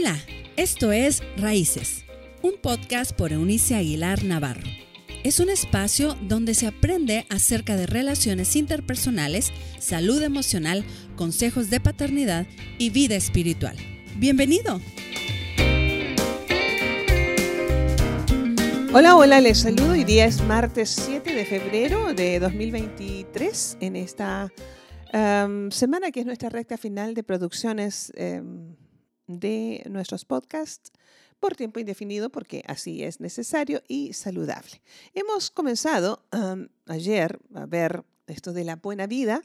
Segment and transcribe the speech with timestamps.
[0.00, 0.16] Hola,
[0.56, 2.04] esto es Raíces,
[2.40, 4.62] un podcast por Eunice Aguilar Navarro.
[5.24, 9.50] Es un espacio donde se aprende acerca de relaciones interpersonales,
[9.80, 10.84] salud emocional,
[11.16, 12.46] consejos de paternidad
[12.78, 13.76] y vida espiritual.
[14.18, 14.80] Bienvenido.
[18.92, 19.94] Hola, hola, les saludo.
[19.94, 24.52] Hoy día es martes 7 de febrero de 2023 en esta
[25.12, 28.76] em, semana que es nuestra recta final de producciones em,
[29.28, 30.90] de nuestros podcasts
[31.38, 34.82] por tiempo indefinido porque así es necesario y saludable.
[35.14, 36.24] Hemos comenzado
[36.86, 39.42] ayer a ver esto de la buena vida.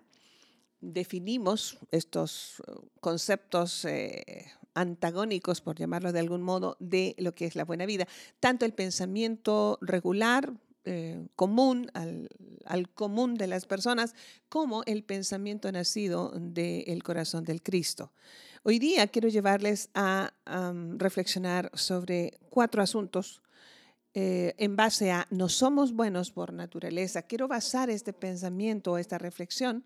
[0.82, 7.56] Definimos estos uh, conceptos eh, antagónicos, por llamarlo de algún modo, de lo que es
[7.56, 8.08] la buena vida.
[8.40, 10.54] Tanto el pensamiento regular,
[10.86, 14.16] eh, común, al, común de las personas,
[14.50, 18.12] como el pensamiento nacido del corazón del Cristo.
[18.66, 20.32] Hoy día quiero llevarles a
[20.98, 23.42] reflexionar sobre cuatro asuntos
[24.14, 27.24] eh, en base a no somos buenos por naturaleza.
[27.24, 29.84] Quiero basar este pensamiento, esta reflexión,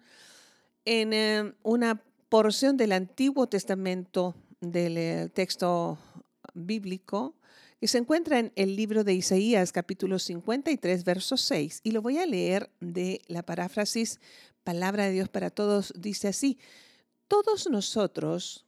[0.86, 5.98] en eh, una porción del Antiguo Testamento del eh, texto
[6.54, 7.34] bíblico
[7.80, 12.20] que se encuentra en el libro de Isaías capítulo 53, verso 6, y lo voy
[12.20, 14.20] a leer de la paráfrasis
[14.64, 15.94] Palabra de Dios para Todos.
[15.96, 16.60] Dice así,
[17.28, 18.67] todos nosotros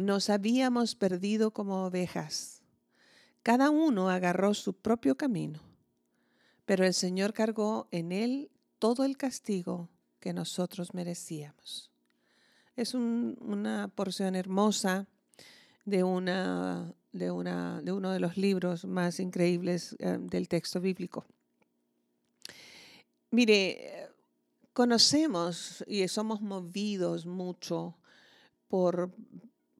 [0.00, 2.62] nos habíamos perdido como ovejas.
[3.42, 5.60] Cada uno agarró su propio camino,
[6.64, 9.88] pero el Señor cargó en él todo el castigo
[10.20, 11.90] que nosotros merecíamos.
[12.76, 15.06] Es una porción hermosa
[15.84, 21.24] de, una, de, una, de uno de los libros más increíbles eh, del texto bíblico.
[23.30, 24.08] Mire,
[24.72, 27.96] conocemos y somos movidos mucho
[28.68, 29.12] por,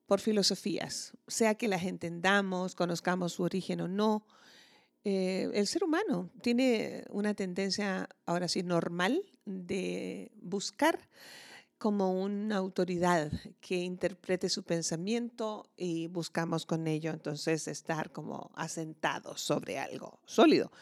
[0.09, 4.27] por filosofías, sea que las entendamos, conozcamos su origen o no.
[5.05, 10.99] Eh, el ser humano tiene una tendencia, ahora sí, normal de buscar
[11.77, 19.43] como una autoridad que interprete su pensamiento y buscamos con ello entonces estar como asentados
[19.43, 20.72] sobre algo sólido.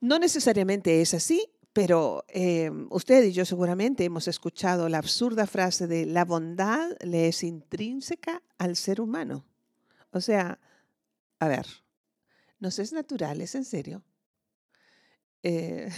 [0.00, 5.86] No necesariamente es así, pero eh, usted y yo seguramente hemos escuchado la absurda frase
[5.86, 9.44] de la bondad le es intrínseca al ser humano.
[10.10, 10.58] O sea,
[11.38, 11.66] a ver,
[12.58, 13.40] ¿nos es natural?
[13.42, 14.02] ¿Es en serio?
[15.44, 15.88] Eh,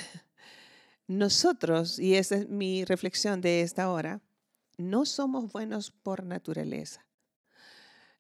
[1.07, 4.21] nosotros, y esa es mi reflexión de esta hora,
[4.77, 7.07] no somos buenos por naturaleza,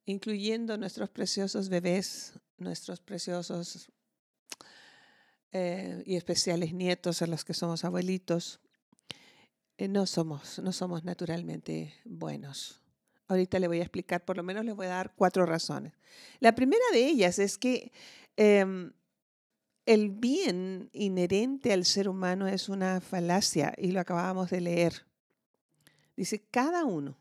[0.06, 3.92] incluyendo nuestros preciosos bebés, nuestros preciosos
[5.53, 8.61] eh, y especiales nietos a los que somos abuelitos.
[9.78, 12.81] Eh, no somos, no somos naturalmente buenos.
[13.27, 15.93] Ahorita le voy a explicar, por lo menos le voy a dar cuatro razones.
[16.41, 17.93] La primera de ellas es que
[18.37, 18.93] em,
[19.87, 25.06] el bien inherente al ser humano es una falacia y lo acabábamos de leer.
[26.16, 27.16] Dice, cada uno,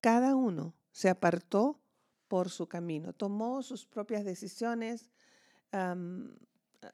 [0.00, 1.80] cada uno se apartó
[2.28, 5.10] por su camino, tomó sus propias decisiones.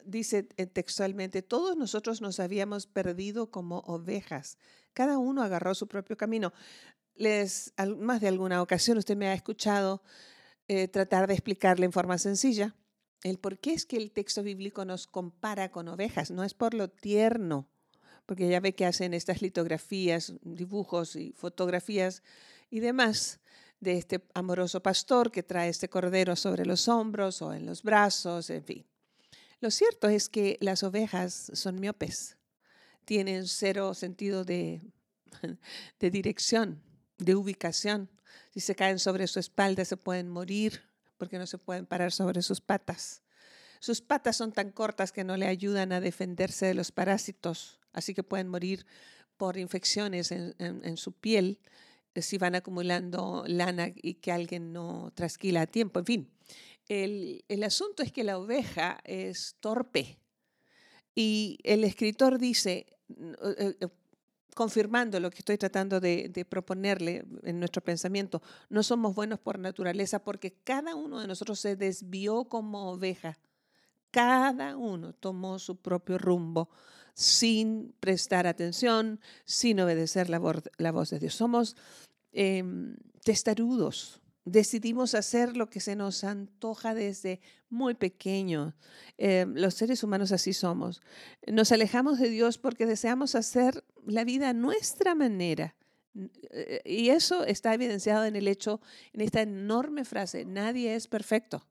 [0.05, 4.59] Dice textualmente, todos nosotros nos habíamos perdido como ovejas,
[4.93, 6.53] cada uno agarró su propio camino.
[7.17, 10.03] Les, más de alguna ocasión usted me ha escuchado
[10.67, 12.75] eh, tratar de explicarle en forma sencilla
[13.23, 16.31] el por qué es que el texto bíblico nos compara con ovejas.
[16.31, 17.67] No es por lo tierno,
[18.27, 22.23] porque ya ve que hacen estas litografías, dibujos y fotografías
[22.71, 23.41] y demás
[23.81, 28.51] de este amoroso pastor que trae este cordero sobre los hombros o en los brazos,
[28.51, 28.87] en fin.
[29.61, 32.37] Lo cierto es que las ovejas son miopes,
[33.05, 34.83] tienen cero sentido de,
[36.01, 36.83] de dirección,
[37.19, 38.11] de ubicación.
[38.51, 40.83] Si se caen sobre su espalda se pueden morir
[41.17, 43.23] porque no se pueden parar sobre sus patas.
[43.81, 48.15] Sus patas son tan cortas que no le ayudan a defenderse de los parásitos, así
[48.15, 48.87] que pueden morir
[49.37, 51.61] por infecciones en, su piel
[52.15, 55.99] eh, si van acumulando lana y que alguien no trasquila a tiempo.
[55.99, 56.31] En fin,
[56.89, 60.19] el, asunto es que la oveja es torpe
[61.15, 63.89] y el escritor dice, eh, eh,
[64.55, 70.23] confirmando lo que estoy tratando de, proponerle en nuestro pensamiento, no somos buenos por naturaleza
[70.23, 73.39] porque cada uno de nosotros se desvió como oveja.
[74.11, 76.69] Cada uno tomó su propio rumbo
[77.15, 81.35] sin prestar atención, sin obedecer la, voz, de Dios.
[81.35, 81.77] Somos
[82.33, 88.75] em, testarudos, decidimos hacer lo que se nos antoja desde muy pequeño.
[89.19, 91.01] Eh, los seres humanos así somos.
[91.47, 95.75] Nos alejamos de Dios porque deseamos hacer la vida a nuestra manera
[96.51, 98.81] Eh, y eso está evidenciado en el hecho,
[99.13, 101.67] en esta enorme frase, nadie es perfecto.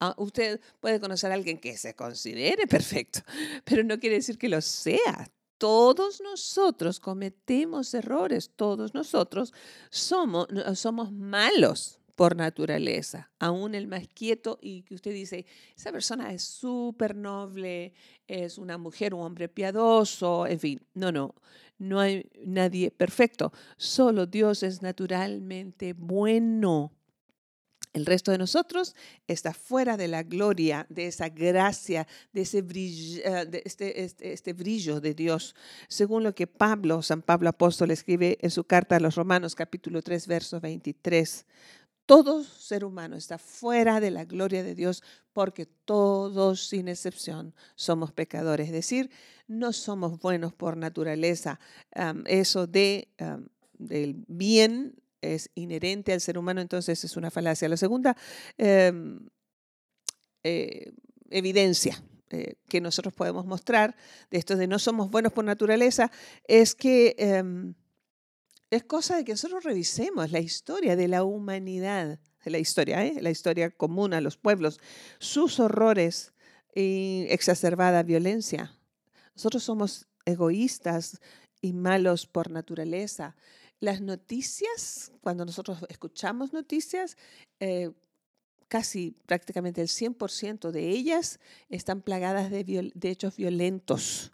[0.00, 3.20] Ah, usted puede conocer a alguien que se considere perfecto,
[3.64, 5.30] pero no quiere decir que lo sea.
[5.58, 9.52] Todos nosotros cometemos errores, todos nosotros
[9.90, 16.42] somos malos por naturaleza, aún el más quieto y que usted dice, esa persona es
[16.42, 17.94] súper noble,
[18.26, 21.34] es una mujer, un hombre piadoso, en fin, no, no,
[21.78, 26.92] no hay nadie perfecto, solo Dios es naturalmente bueno.
[27.92, 28.94] El resto de nosotros
[29.26, 34.32] está fuera de la gloria, de esa gracia, de ese brillo, eh, de este, este,
[34.32, 35.54] este, brillo de Dios,
[35.88, 40.00] según lo que Pablo, San Pablo apóstol, escribe en su carta a los Romanos capítulo
[40.00, 41.44] 3, verso 23.
[42.06, 45.02] Todo ser humano está fuera de la gloria de Dios
[45.32, 48.66] porque todos, sin excepción, somos pecadores.
[48.66, 49.10] Es decir,
[49.46, 51.60] no somos buenos por naturaleza.
[52.26, 53.08] eso de,
[53.78, 57.68] del bien es inherente al ser humano, entonces es una falacia.
[57.68, 58.16] La segunda
[58.58, 59.28] em,
[60.42, 60.92] eh,
[61.30, 63.96] evidencia eh, que nosotros podemos mostrar
[64.30, 66.10] de esto de no somos buenos por naturaleza
[66.48, 67.74] es que em,
[68.72, 73.18] es cosa de que nosotros revisemos la historia de la humanidad, de la historia, ¿eh?
[73.20, 74.80] la historia común a los pueblos,
[75.18, 76.32] sus horrores
[76.74, 78.74] y exacerbada violencia.
[79.34, 81.20] Nosotros somos egoístas
[81.60, 83.36] y malos por naturaleza.
[83.78, 87.18] Las noticias, cuando nosotros escuchamos noticias,
[87.60, 87.90] eh,
[88.68, 94.31] casi prácticamente el 100% de ellas están plagadas de, hechos violentos.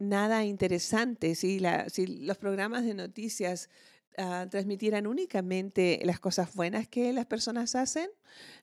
[0.00, 1.34] Nada interesante.
[1.34, 3.68] Si, si los programas de noticias
[4.16, 8.08] ah, transmitieran únicamente las cosas buenas que las personas hacen,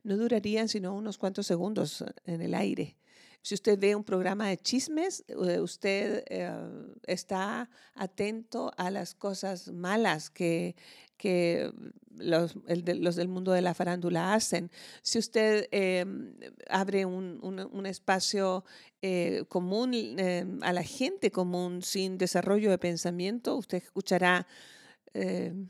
[0.04, 2.98] no durarían sino unos cuantos segundos en el aire.
[3.48, 6.52] Si usted ve un programa de chismes, eh, usted eh,
[7.04, 10.76] está atento a las cosas malas que,
[12.18, 14.70] los, del mundo de la farándula hacen.
[15.02, 16.06] Si usted eh,
[16.70, 18.66] abre un, espacio
[19.48, 19.94] común
[20.62, 24.46] a la gente común sin desarrollo de pensamiento, usted escuchará
[25.14, 25.70] un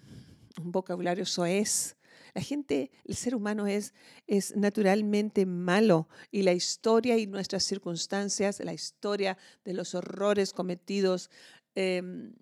[0.71, 1.97] vocabulario soez
[2.38, 3.95] la gente, el ser humano es,
[4.28, 11.31] es naturalmente malo y la historia y nuestras circunstancias, la historia de los horrores cometidos
[11.74, 12.36] em,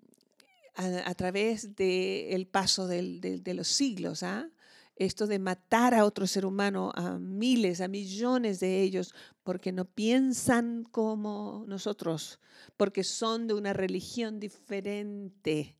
[0.74, 4.50] a, través del paso de los siglos, ¿ah?
[4.96, 9.14] esto de matar a otro ser humano, a miles, a millones de ellos,
[9.44, 12.38] porque no piensan como nosotros,
[12.76, 15.78] porque son de una religión diferente,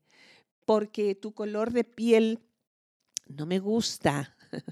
[0.65, 2.46] porque tu color de piel
[3.27, 4.33] no me gusta.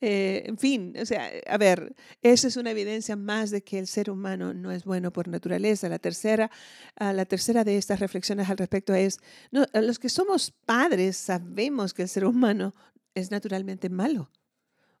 [0.00, 3.88] Eh, en fin, o sea, a ver, esa es una evidencia más de que el
[3.88, 5.88] ser humano no es bueno por naturaleza.
[5.88, 6.50] La tercera,
[6.94, 9.18] ah, la tercera de estas reflexiones al respecto es,
[9.50, 12.74] no, los que somos padres sabemos que el ser humano
[13.14, 14.30] es naturalmente malo.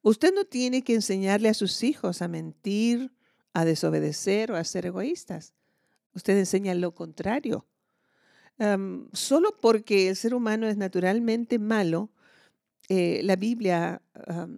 [0.02, 3.12] Usted no tiene que enseñarle a sus hijos a mentir,
[3.52, 5.54] a desobedecer o a ser egoístas.
[6.14, 7.66] Usted enseña lo contrario.
[9.12, 12.10] solo porque el ser humano es naturalmente malo,
[12.88, 14.02] eh, la Biblia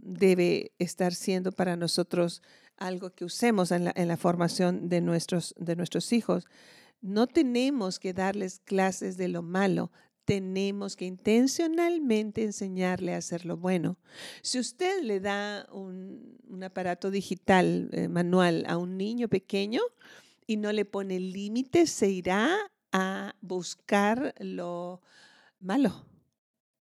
[0.02, 2.42] debe estar siendo para nosotros
[2.76, 6.46] algo que usemos en la, formación de nuestros, de nuestros hijos.
[7.02, 9.92] No tenemos que darles clases de lo malo,
[10.24, 13.98] tenemos que intencionalmente enseñarle a hacer lo bueno.
[14.42, 19.80] Si usted le da un, aparato digital eh, manual a un niño pequeño
[20.46, 22.56] y no le pone límites, se irá
[22.92, 25.00] a buscar lo
[25.58, 26.09] malo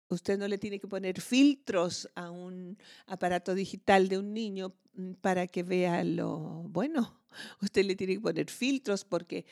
[0.10, 5.14] Usted no le tiene que poner filtros a un aparato digital de un niño mm,
[5.14, 7.20] para que vea lo bueno.
[7.62, 9.46] Usted le tiene que poner filtros porque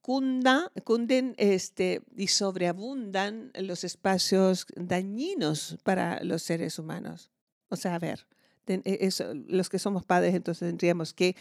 [0.00, 7.30] cunda, cunden este, y sobreabundan los espacios dañinos para los seres humanos.
[7.68, 8.26] O sea, a ver,
[8.66, 9.10] e,
[9.48, 11.36] los que somos padres entonces tendríamos que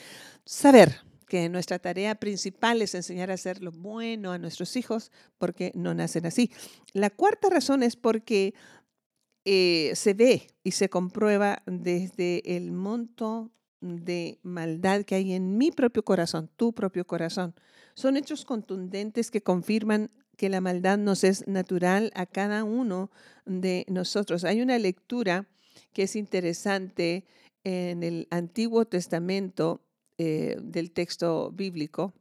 [0.45, 5.71] saber que nuestra tarea principal es enseñar a hacer lo bueno a nuestros hijos porque
[5.75, 6.51] no nacen así.
[6.91, 8.53] La cuarta razón es porque
[9.45, 15.71] eh, se ve y se comprueba desde el monto de maldad que hay en mi
[15.71, 17.55] propio corazón, tu propio corazón.
[17.93, 23.11] Son hechos contundentes que confirman que la maldad nos es natural a cada uno
[23.45, 24.43] de nosotros.
[24.43, 25.47] Hay una lectura
[25.93, 27.25] que es interesante
[27.63, 29.81] en el Antiguo Testamento
[30.19, 32.13] eh, del texto bíblico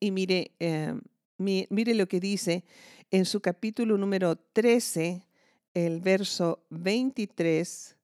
[0.00, 0.94] y mire, eh,
[1.36, 2.64] mire lo que dice
[3.10, 5.26] en su capítulo número 13,
[5.74, 7.96] el verso 23.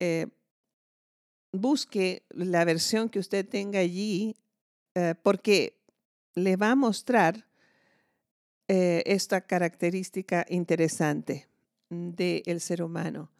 [0.00, 0.26] Eh,
[1.52, 4.36] busque la versión que usted tenga allí
[5.22, 5.78] porque
[6.34, 7.48] le va a mostrar
[8.70, 11.48] eh, esta característica interesante
[11.88, 13.30] del ser humano.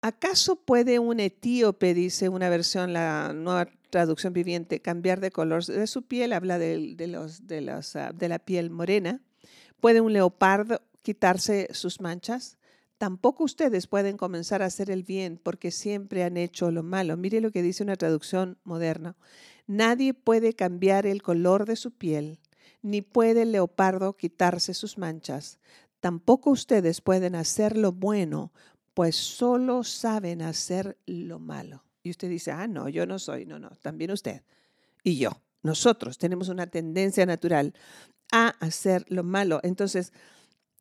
[0.00, 5.86] ¿Acaso puede un etíope, dice una versión, la nueva traducción viviente, cambiar de color de
[5.88, 6.32] su piel?
[6.32, 9.20] Habla de, los, de, los, ah, de la piel morena.
[9.80, 12.58] ¿Puede un leopardo quitarse sus manchas?
[12.98, 17.16] Tampoco ustedes pueden comenzar a hacer el bien porque siempre han hecho lo malo.
[17.16, 19.16] Mire lo que dice una traducción moderna.
[19.66, 22.38] Nadie puede cambiar el color de su piel,
[22.82, 25.58] ni puede el leopardo quitarse sus manchas.
[26.00, 28.52] Tampoco ustedes pueden hacer lo bueno,
[28.98, 31.84] pues solo saben hacer lo malo.
[32.02, 34.42] Y usted dice, ah, no, yo no soy, no, no, también usted.
[35.04, 35.30] Y yo,
[35.62, 37.74] nosotros tenemos una tendencia natural
[38.32, 39.60] a hacer lo malo.
[39.62, 40.12] Entonces,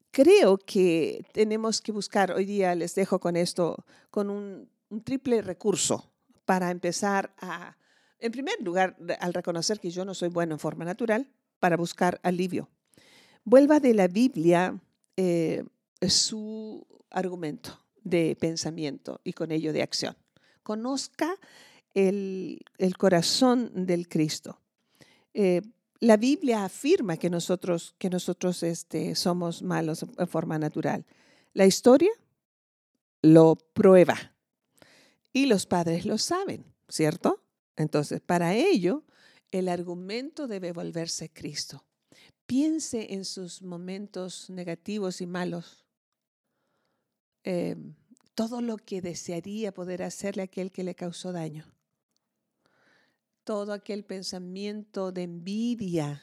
[0.10, 4.68] creo que tenemos que buscar, hoy día les dejo con esto, con un,
[5.04, 6.12] triple recurso
[6.44, 7.78] para empezar a,
[8.18, 12.20] en primer lugar, al reconocer que yo no soy bueno en forma natural, para buscar
[12.24, 12.68] alivio.
[13.44, 14.76] Vuelva de la Biblia
[15.18, 15.64] eh,
[16.02, 17.78] su argumento
[18.10, 20.16] de pensamiento y con ello de acción.
[20.64, 21.36] Conozca
[21.94, 22.64] el,
[22.98, 24.60] corazón del Cristo.
[25.34, 25.62] Eh,
[26.00, 31.06] la Biblia afirma que nosotros, que nosotros este, somos malos en forma natural.
[31.54, 32.12] La historia
[33.22, 34.36] lo prueba
[35.34, 37.44] y los padres lo saben, ¿cierto?
[37.76, 39.04] Entonces, para ello,
[39.52, 41.84] el argumento debe volverse Cristo.
[42.46, 45.87] Piense en sus momentos negativos y malos.
[47.44, 47.96] Em,
[48.36, 51.66] todo lo que desearía poder hacerle a aquel que le causó daño
[53.48, 56.22] todo aquel pensamiento de envidia,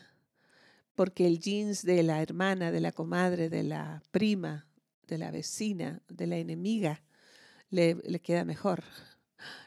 [0.94, 4.66] porque el jeans de la hermana, de la comadre, de la prima,
[5.06, 7.02] de la vecina, de la enemiga,
[7.70, 8.84] le, queda mejor.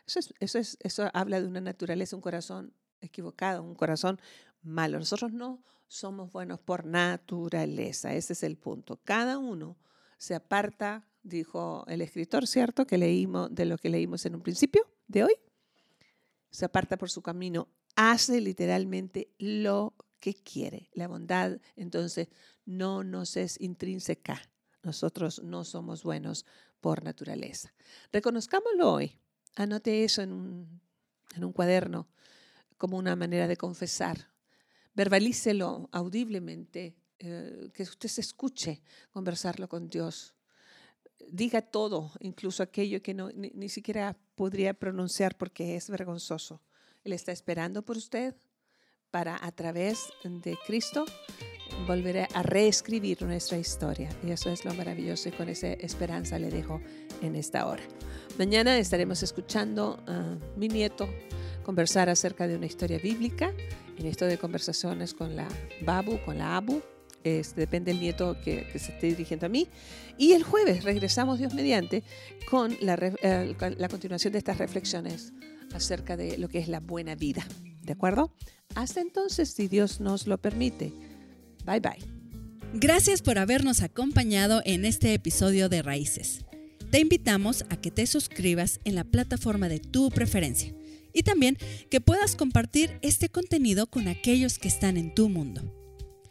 [0.05, 4.21] Eso, eso, es, eso habla de una naturaleza, un corazón equivocado, un corazón
[4.61, 4.99] malo.
[4.99, 8.99] Nosotros no somos buenos por naturaleza, ese es el punto.
[9.03, 9.77] Cada uno
[10.19, 12.85] se aparta, dijo el escritor, ¿cierto?
[12.87, 15.33] Que leímos de lo que leímos en un principio de hoy
[16.49, 20.89] se aparta por su camino, hace literalmente lo que quiere.
[20.93, 22.29] La bondad, entonces,
[22.65, 24.41] no nos es intrínseca.
[24.83, 26.45] Nosotros no somos buenos
[26.81, 27.73] por naturaleza.
[28.11, 29.19] Reconozcámoslo hoy.
[29.55, 30.81] Anote eso en un,
[31.35, 32.07] en un cuaderno
[32.77, 34.31] como una manera de confesar.
[34.93, 38.81] Verbalícelo audiblemente, eh, que usted se escuche
[39.11, 40.36] conversarlo con Dios
[41.29, 46.61] diga todo, incluso aquello que no, ni, siquiera podría pronunciar porque es vergonzoso.
[47.03, 48.35] Él está esperando por usted
[49.11, 51.05] para a través de Cristo
[51.87, 54.09] volver a reescribir nuestra historia.
[54.23, 56.81] Y eso es lo maravilloso y con esa esperanza le dejo
[57.21, 57.83] en esta hora.
[58.37, 61.07] Mañana estaremos escuchando a mi nieto
[61.63, 63.53] conversar acerca de una historia bíblica
[63.97, 65.47] en esto de conversaciones con la
[65.81, 66.81] Babu, con la Abu,
[67.23, 69.67] depende del nieto que, se esté dirigiendo a mí.
[70.17, 72.03] Y el jueves regresamos, Dios mediante,
[72.49, 75.33] con la, eh, la continuación de estas reflexiones
[75.73, 77.45] acerca de lo que es la buena vida.
[77.81, 78.33] ¿De acuerdo?
[78.75, 80.93] Hasta entonces, si Dios nos lo permite.
[81.65, 82.17] Bye bye.
[82.73, 86.45] Gracias por habernos acompañado en este episodio de Raíces.
[86.91, 90.73] Te invitamos a que te suscribas en la plataforma de tu preferencia
[91.13, 91.57] y también
[91.89, 95.76] que puedas compartir este contenido con aquellos que están en tu mundo.